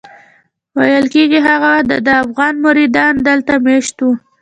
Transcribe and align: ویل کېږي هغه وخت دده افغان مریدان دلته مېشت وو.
ویل 0.77 1.05
کېږي 1.13 1.39
هغه 1.47 1.69
وخت 1.75 1.85
دده 1.91 2.13
افغان 2.23 2.53
مریدان 2.65 3.13
دلته 3.27 3.53
مېشت 3.65 3.97
وو. 4.01 4.11